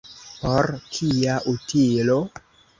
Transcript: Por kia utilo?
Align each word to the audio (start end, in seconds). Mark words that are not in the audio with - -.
Por 0.37 0.69
kia 0.95 1.37
utilo? 1.55 2.19